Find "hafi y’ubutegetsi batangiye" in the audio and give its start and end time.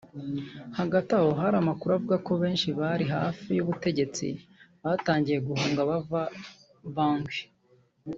3.15-5.37